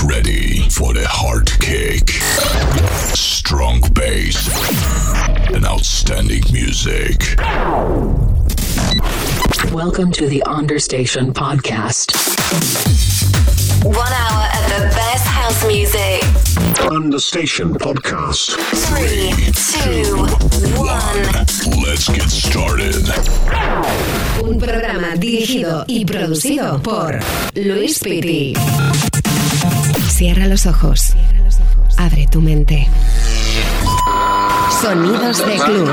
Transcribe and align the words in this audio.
Get 0.00 0.08
ready 0.08 0.68
for 0.70 0.94
the 0.94 1.06
hard 1.06 1.50
kick, 1.60 2.10
strong 3.14 3.80
bass, 3.92 4.48
and 5.54 5.66
outstanding 5.66 6.42
music. 6.52 7.36
Welcome 9.72 10.10
to 10.12 10.26
the 10.26 10.42
Understation 10.46 11.34
podcast. 11.34 12.16
One 13.84 13.96
hour 13.96 14.48
of 14.56 14.64
the 14.70 14.94
best 14.94 15.26
house 15.26 15.66
music. 15.66 16.22
Understation 16.90 17.74
podcast. 17.74 18.56
Three, 18.88 19.32
two, 19.52 20.16
one. 20.80 21.84
Let's 21.84 22.08
get 22.08 22.30
started. 22.30 23.06
Un 24.42 24.58
programa 24.58 25.16
dirigido 25.16 25.84
y 25.86 26.04
producido 26.06 26.80
por 26.82 27.20
Luis 27.54 27.98
Piti. 27.98 28.54
Cierra 30.10 30.46
los 30.46 30.66
ojos. 30.66 31.14
Abre 31.96 32.26
tu 32.30 32.40
mente. 32.42 32.86
Sonidos 34.82 35.38
de 35.46 35.54
club. 35.56 35.90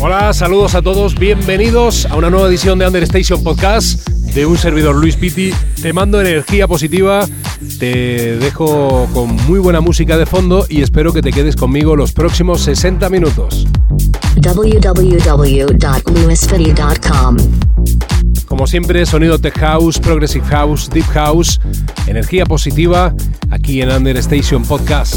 Hola, 0.00 0.32
saludos 0.32 0.76
a 0.76 0.82
todos, 0.82 1.16
bienvenidos 1.16 2.06
a 2.06 2.14
una 2.14 2.30
nueva 2.30 2.48
edición 2.48 2.78
de 2.78 2.86
Understation 2.86 3.42
Podcast 3.42 4.07
de 4.34 4.46
un 4.46 4.58
servidor 4.58 4.96
Luis 4.96 5.16
Pitti. 5.16 5.52
Te 5.80 5.92
mando 5.92 6.20
energía 6.20 6.66
positiva, 6.66 7.26
te 7.78 8.36
dejo 8.36 9.08
con 9.12 9.34
muy 9.46 9.58
buena 9.58 9.80
música 9.80 10.16
de 10.16 10.26
fondo 10.26 10.66
y 10.68 10.82
espero 10.82 11.12
que 11.12 11.22
te 11.22 11.32
quedes 11.32 11.56
conmigo 11.56 11.96
los 11.96 12.12
próximos 12.12 12.62
60 12.62 13.08
minutos. 13.10 13.66
Como 18.46 18.66
siempre, 18.66 19.04
sonido 19.04 19.38
tech 19.38 19.58
house, 19.58 19.98
progressive 19.98 20.46
house, 20.46 20.88
deep 20.90 21.06
house, 21.12 21.60
energía 22.06 22.46
positiva 22.46 23.14
aquí 23.50 23.82
en 23.82 23.90
Understation 23.90 24.62
Podcast. 24.62 25.16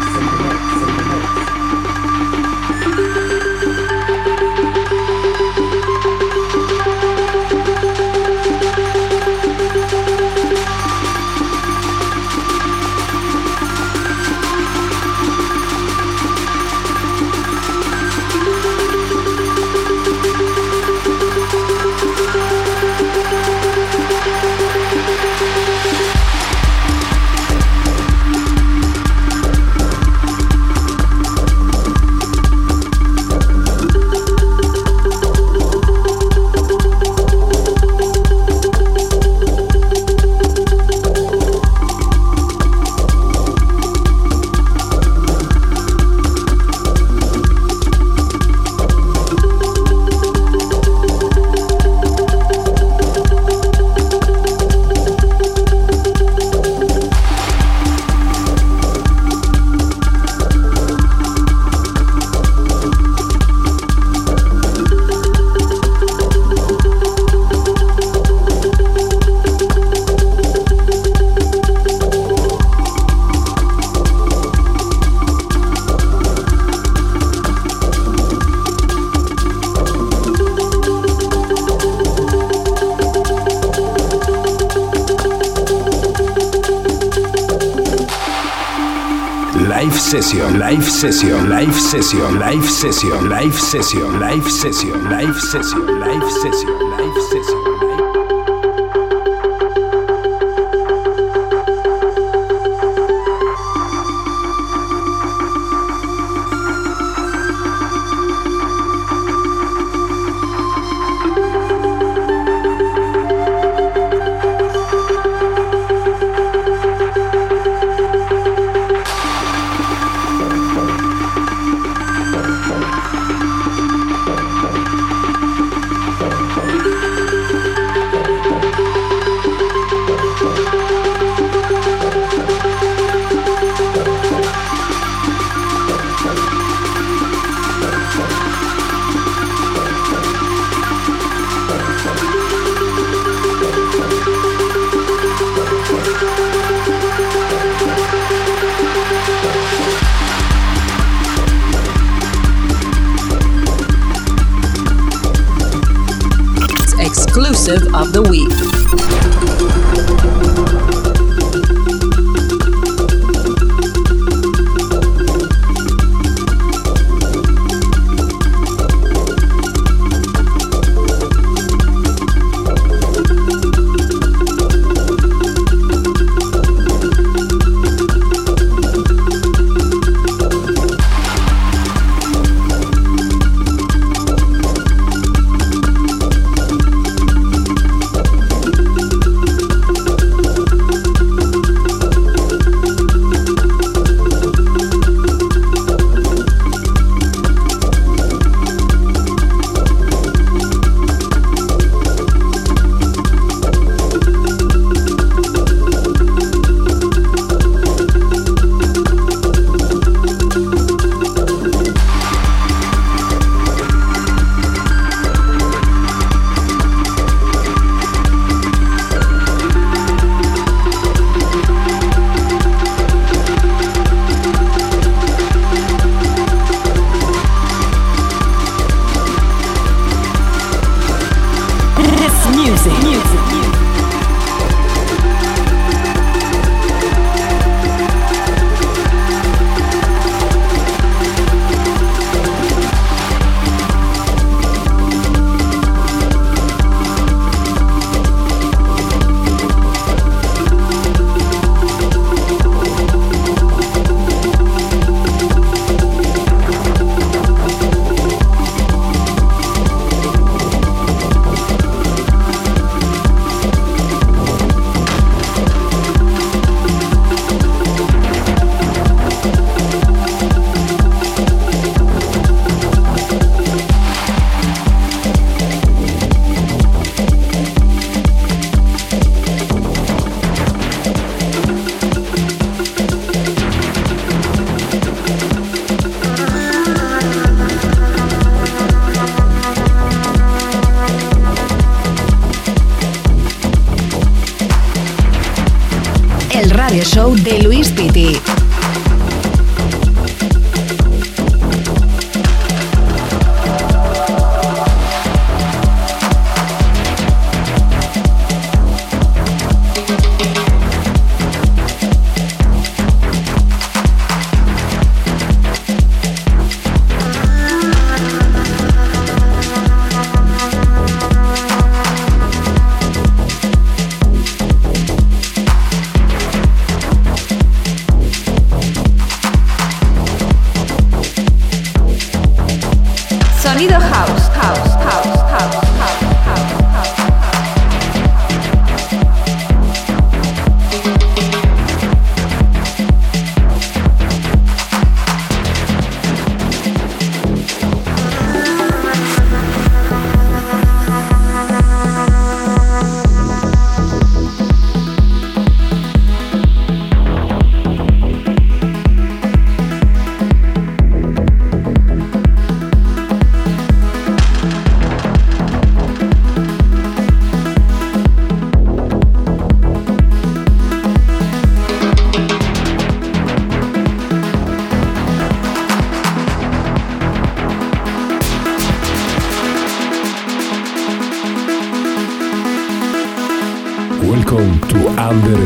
session, 91.01 91.49
live 91.49 91.73
session, 91.73 92.37
live 92.37 92.63
session, 92.63 93.27
live 93.27 93.55
session, 93.55 94.19
live 94.19 94.51
session, 94.51 95.09
live 95.09 95.35
session, 95.35 95.99
live 95.99 96.31
session, 96.31 96.79
live 96.91 97.23
session, 97.23 97.40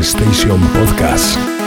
Station 0.02 0.60
Podcast. 0.72 1.65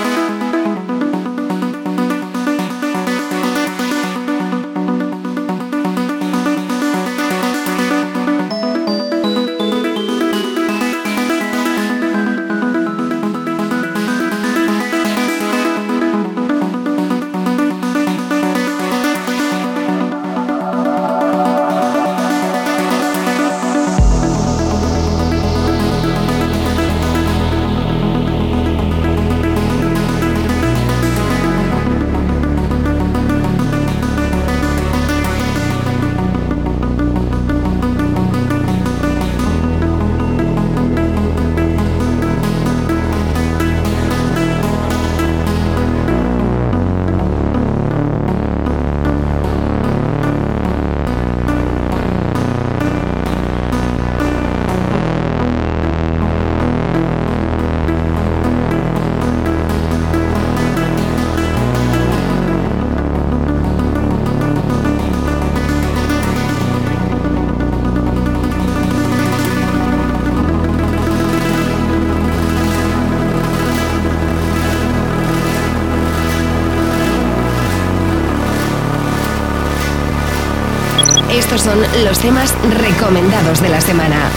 Los 82.03 82.19
temas 82.19 82.53
recomendados 82.69 83.61
de 83.61 83.69
la 83.69 83.81
semana. 83.81 84.29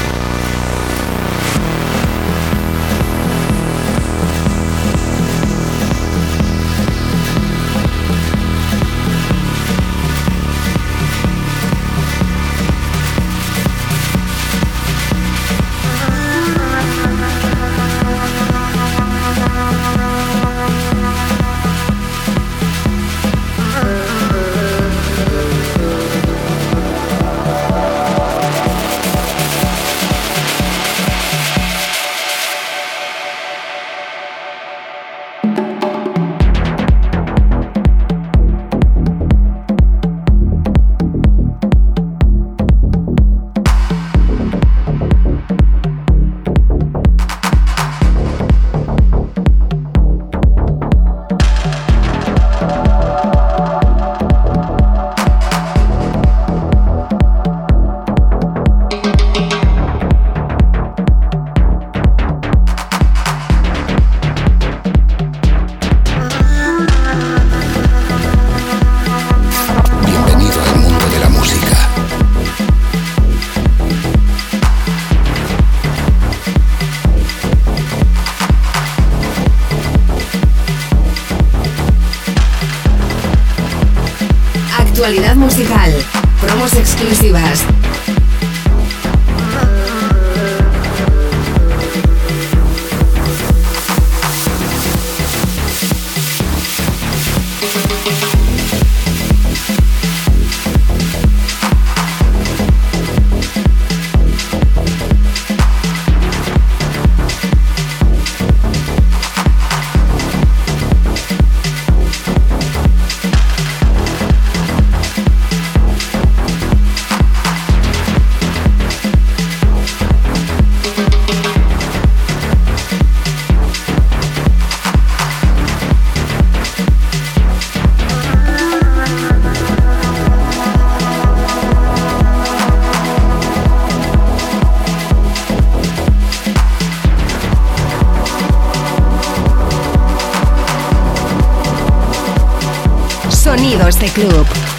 Sonidos 143.54 143.98
de 143.98 144.08
Club. 144.08 144.71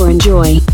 or 0.00 0.10
enjoy. 0.10 0.67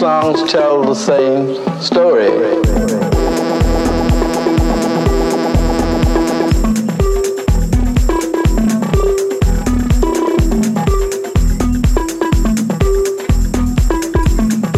Songs 0.00 0.50
tell 0.50 0.82
the 0.82 0.94
same 0.94 1.58
story. 1.78 2.30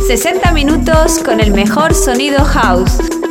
...60 0.09 0.53
minutos 0.53 1.21
con 1.21 1.39
el 1.39 1.53
mejor 1.53 1.95
sonido 1.95 2.45
house. 2.45 3.22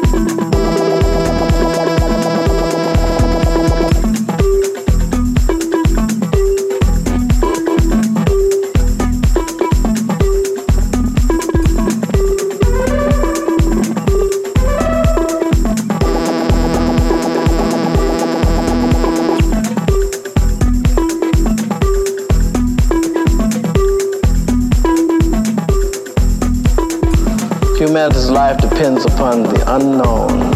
Humanity's 27.81 28.29
life 28.29 28.59
depends 28.59 29.05
upon 29.05 29.41
the 29.41 29.63
unknown. 29.65 30.51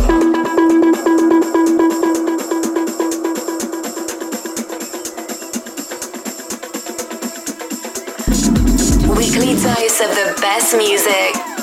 Weekly 9.17 9.55
dose 9.55 10.01
of 10.01 10.11
the 10.13 10.37
best 10.39 10.77
music. 10.77 11.54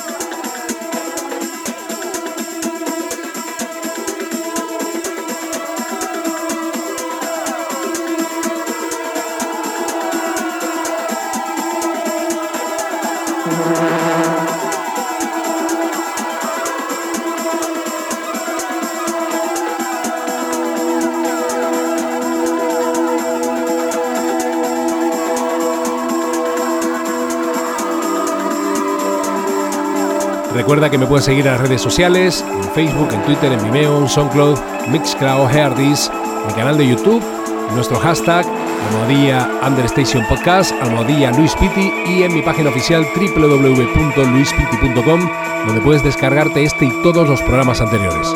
Recuerda 30.63 30.89
que 30.89 30.97
me 30.97 31.05
puedes 31.05 31.25
seguir 31.25 31.45
en 31.45 31.51
las 31.51 31.59
redes 31.59 31.81
sociales, 31.81 32.41
en 32.49 32.63
Facebook, 32.71 33.09
en 33.11 33.21
Twitter, 33.23 33.51
en 33.51 33.61
Vimeo, 33.65 33.97
en 33.97 34.07
SoundCloud, 34.07 34.57
Mixcloud, 34.87 35.53
Heardis, 35.53 36.09
mi 36.47 36.53
canal 36.53 36.77
de 36.77 36.87
YouTube, 36.87 37.21
nuestro 37.75 37.99
hashtag, 37.99 38.45
almohadilla 38.87 39.49
Understation 39.67 40.25
Podcast, 40.29 40.71
almohadilla 40.81 41.31
Luis 41.31 41.53
Pitti 41.57 41.91
y 42.07 42.23
en 42.23 42.33
mi 42.33 42.41
página 42.41 42.69
oficial 42.69 43.05
www.luispiti.com 43.13 45.29
donde 45.67 45.81
puedes 45.81 46.01
descargarte 46.01 46.63
este 46.63 46.85
y 46.85 47.01
todos 47.03 47.27
los 47.27 47.41
programas 47.41 47.81
anteriores. 47.81 48.33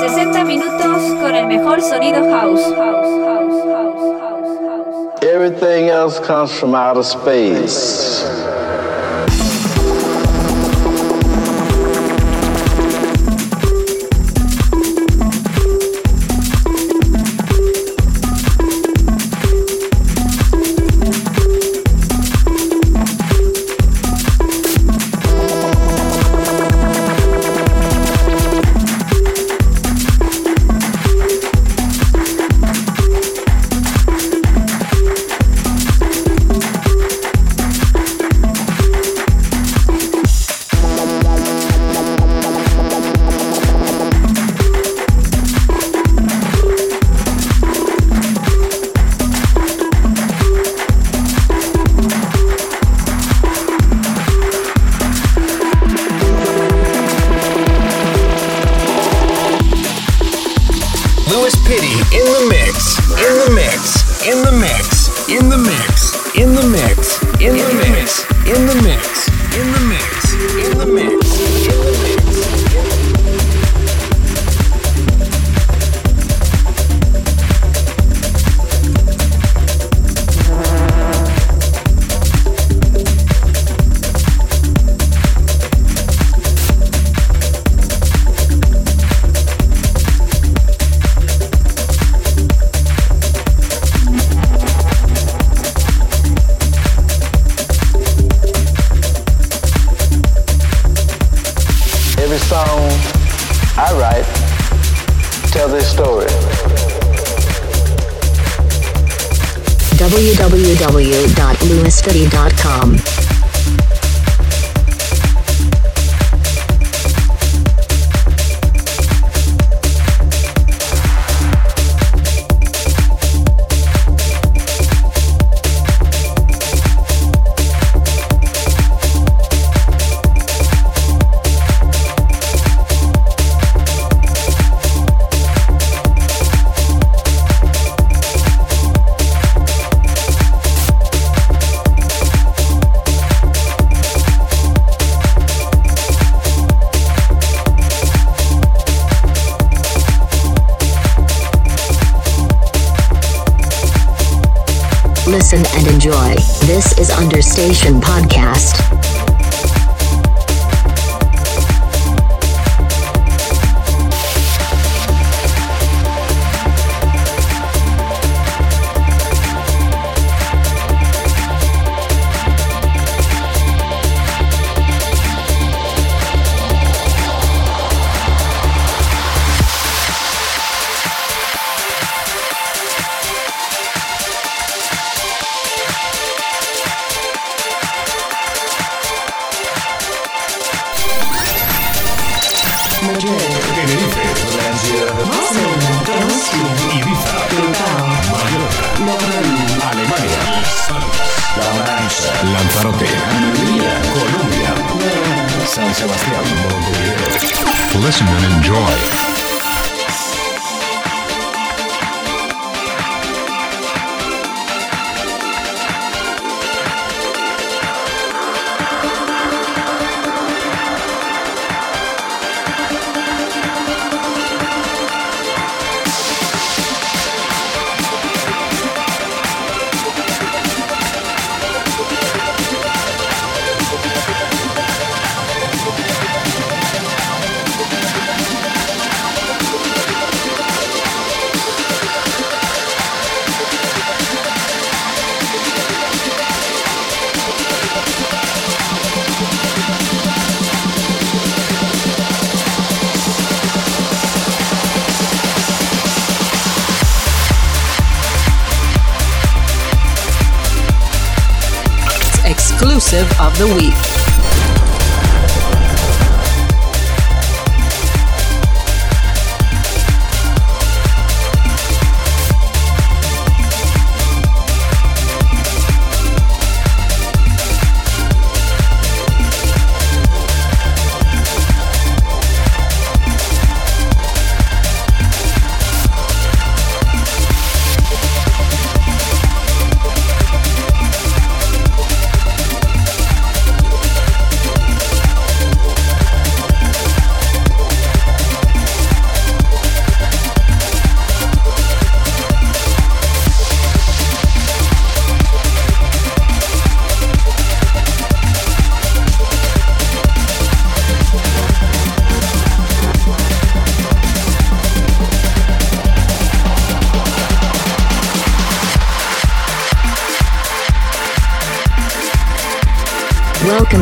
60 0.00 0.44
minutos 0.44 1.02
con 1.22 1.34
el 1.34 1.46
mejor 1.46 1.80
sonido 1.80 2.20
house. 2.30 2.60
house, 2.60 2.74
house, 2.76 3.64
house, 3.64 4.20
house, 4.20 4.60
house. 4.60 5.22
Everything 5.22 5.88
else 5.88 6.20
comes 6.20 6.52
from 6.52 6.74
outer 6.74 7.02
space. 7.02 8.26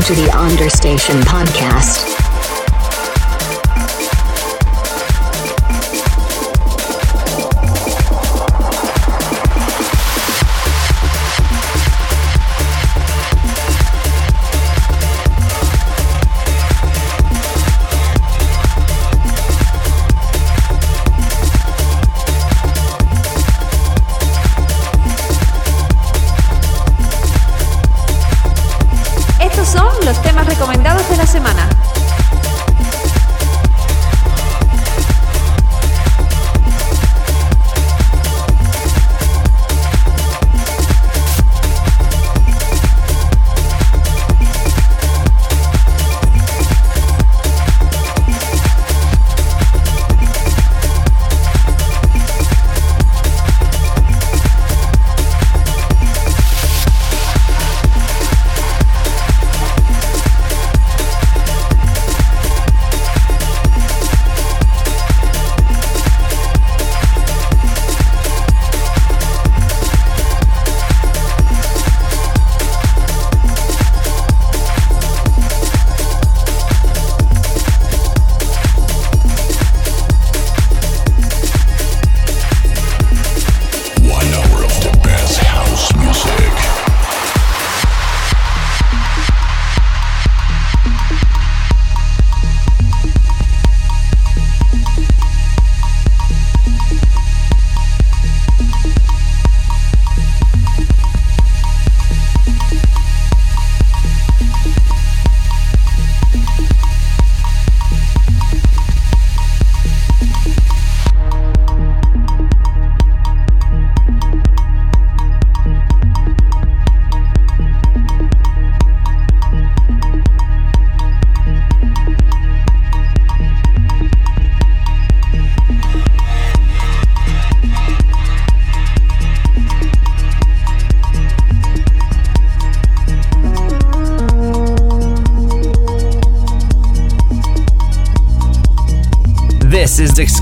To 0.09 0.15
the 0.15 0.31
Understation 0.31 1.21
Podcast. 1.21 2.08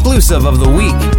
Exclusive 0.07 0.47
of 0.47 0.61
the 0.61 0.71
week. 0.71 1.16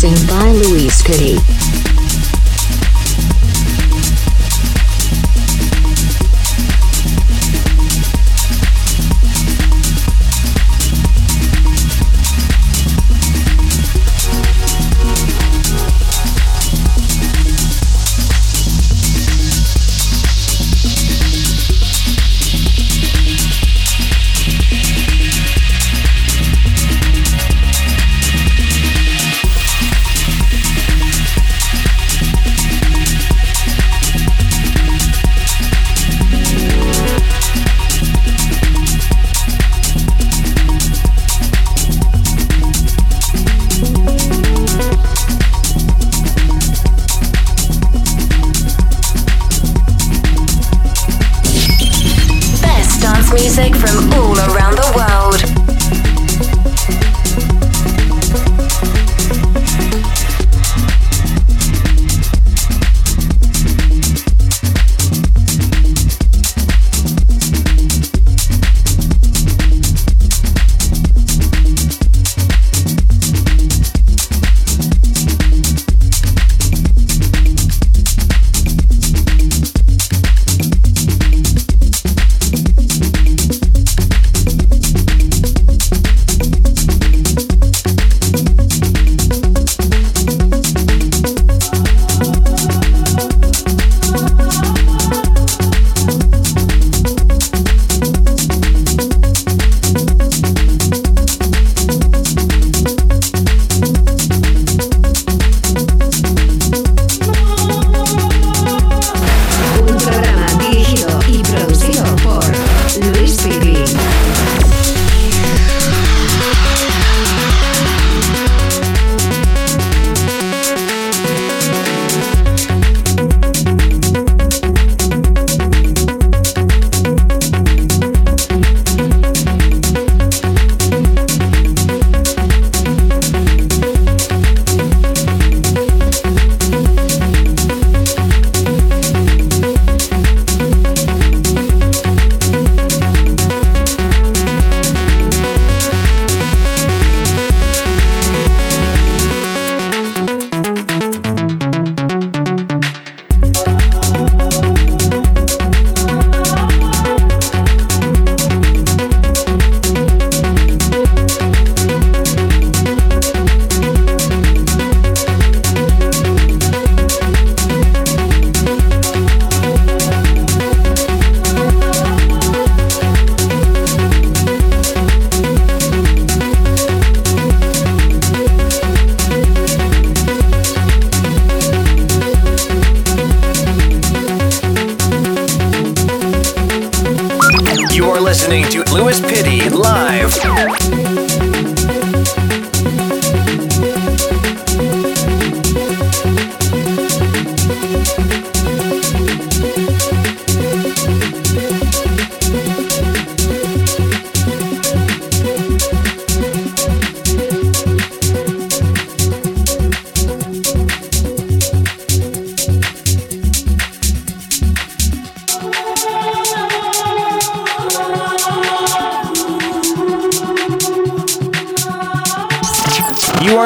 mixing 0.00 0.28
by 0.28 0.52
Louise 0.52 1.02
Kitty. 1.02 1.57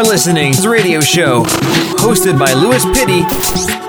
Listening 0.05 0.53
to 0.53 0.63
the 0.63 0.69
radio 0.69 1.01
show 1.01 1.45
hosted 1.99 2.39
by 2.39 2.53
Lewis 2.55 2.85
Pitty. 2.87 3.82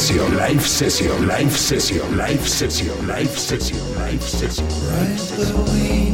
Session, 0.00 0.36
live 0.38 0.66
session, 0.66 1.26
live 1.26 1.52
session, 1.52 2.16
live 2.16 2.48
session, 2.48 3.06
live 3.06 3.38
session, 3.38 3.98
live 3.98 4.22
session, 4.22 4.66
live 4.88 5.18
session, 5.20 5.66
live 5.66 6.11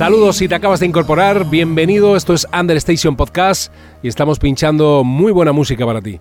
Saludos 0.00 0.36
si 0.36 0.48
te 0.48 0.54
acabas 0.54 0.80
de 0.80 0.86
incorporar, 0.86 1.50
bienvenido, 1.50 2.16
esto 2.16 2.32
es 2.32 2.46
Understation 2.58 3.16
Podcast 3.16 3.70
y 4.02 4.08
estamos 4.08 4.38
pinchando 4.38 5.04
muy 5.04 5.30
buena 5.30 5.52
música 5.52 5.84
para 5.84 6.00
ti. 6.00 6.18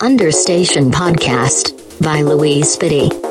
Understation 0.00 0.90
Podcast 0.90 1.72
by 2.00 2.22
Louise 2.22 2.72
Spitty. 2.72 3.27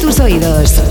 Tus 0.00 0.20
oídos. 0.20 0.87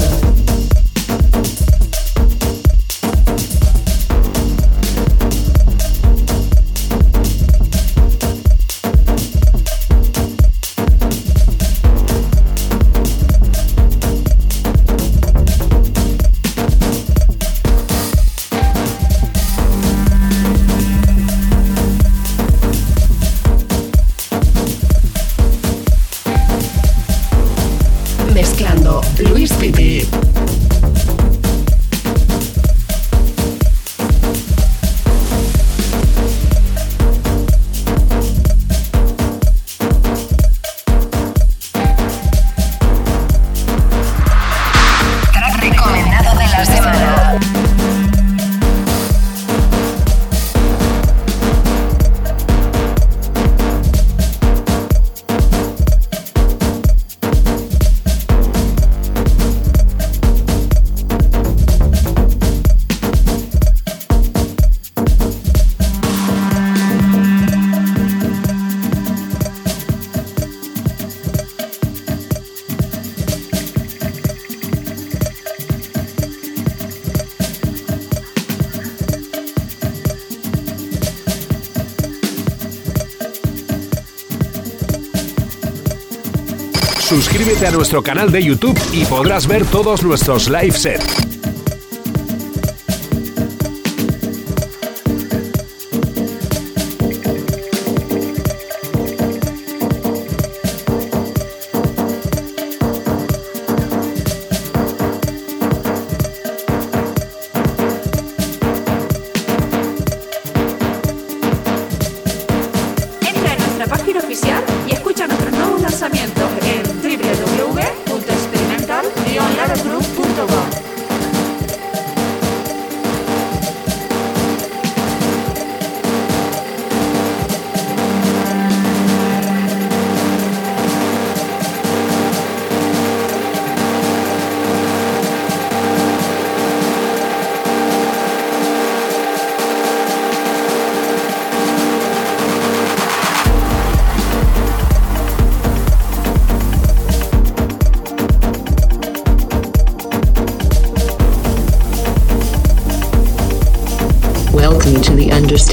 A 87.65 87.71
nuestro 87.71 88.03
canal 88.03 88.31
de 88.31 88.43
YouTube 88.43 88.79
y 88.93 89.03
podrás 89.05 89.47
ver 89.47 89.65
todos 89.65 90.03
nuestros 90.03 90.47
live 90.47 90.71
sets. 90.71 91.26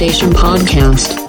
Station 0.05 0.29
Podcast. 0.29 1.24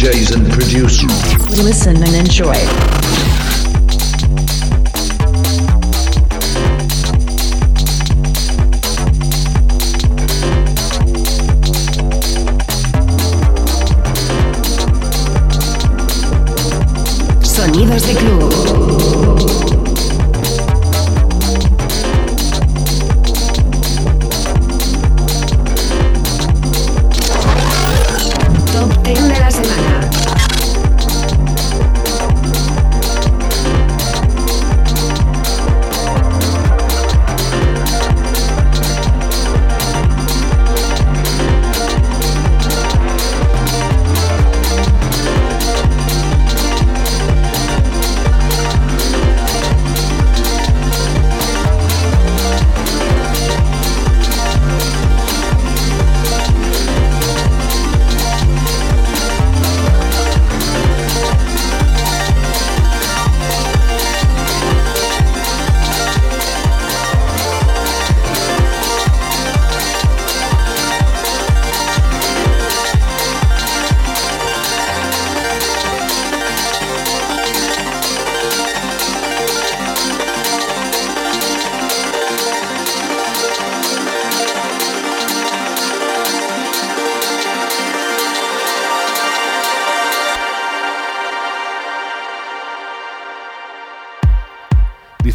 DJs 0.00 0.34
and 0.34 0.50
producers. 0.50 1.58
Listen 1.62 1.94
and 2.02 2.14
enjoy. 2.14 2.79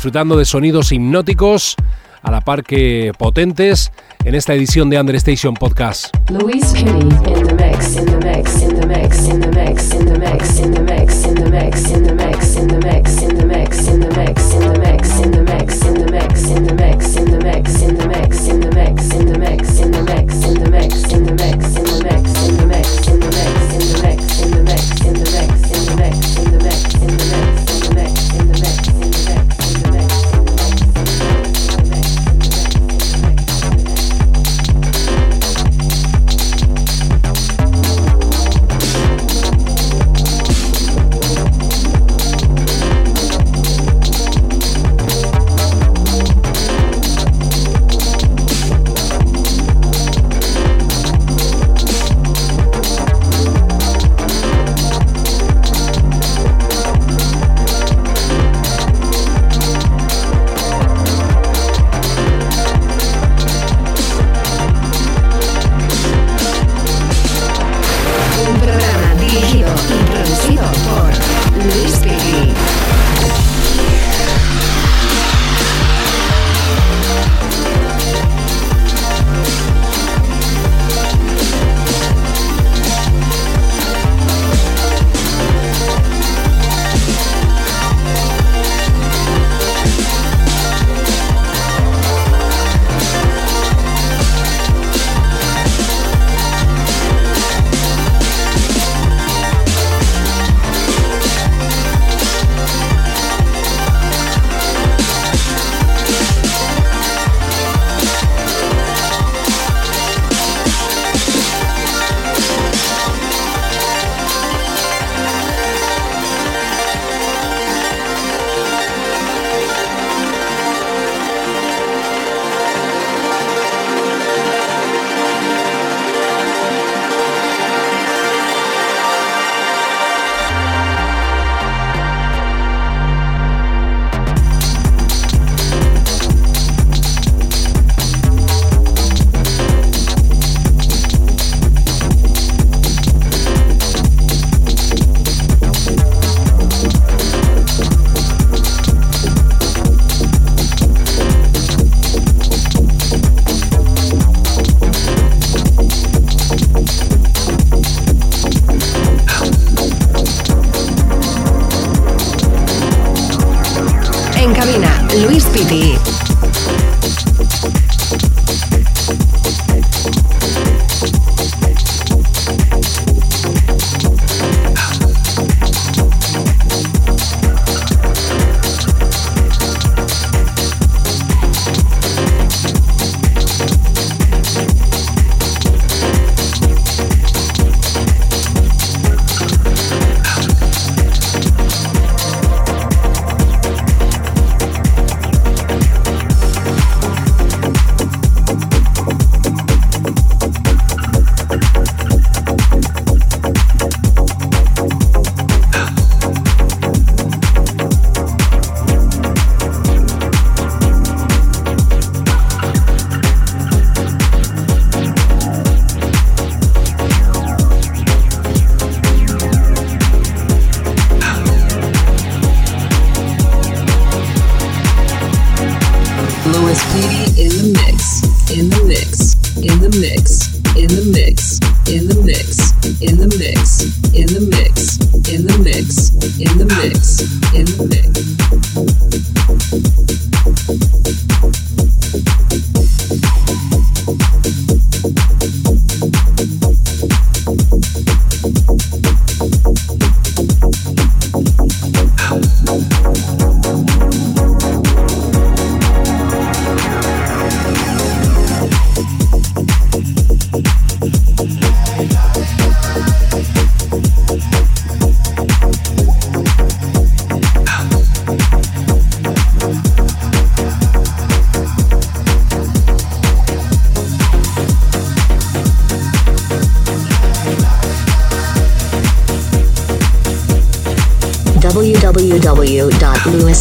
disfrutando 0.05 0.37
de 0.37 0.45
sonidos 0.45 0.91
hipnóticos 0.91 1.75
a 2.21 2.29
la 2.29 2.41
par 2.41 2.63
que 2.63 3.11
potentes 3.17 3.91
en 4.23 4.35
esta 4.35 4.53
edición 4.53 4.87
de 4.91 4.99
Understation 4.99 5.55
Podcast. 5.55 6.15
The 6.27 6.37
the 6.45 6.75
in. 11.95 12.04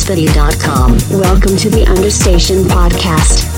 www.lewisfitty.com. 0.05 1.18
Welcome 1.18 1.57
to 1.57 1.70
the 1.70 1.86
Understation 1.86 2.64
Podcast. 2.64 3.53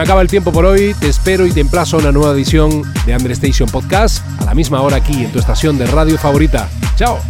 Me 0.00 0.04
acaba 0.04 0.22
el 0.22 0.28
tiempo 0.28 0.50
por 0.50 0.64
hoy, 0.64 0.94
te 0.98 1.08
espero 1.08 1.44
y 1.46 1.52
te 1.52 1.60
emplazo 1.60 1.96
a 1.96 2.00
una 2.00 2.10
nueva 2.10 2.32
edición 2.32 2.90
de 3.04 3.14
Under 3.14 3.32
Station 3.32 3.68
Podcast 3.68 4.24
a 4.40 4.46
la 4.46 4.54
misma 4.54 4.80
hora 4.80 4.96
aquí 4.96 5.24
en 5.24 5.30
tu 5.30 5.38
estación 5.38 5.76
de 5.76 5.84
radio 5.88 6.16
favorita. 6.16 6.70
¡Chao! 6.96 7.20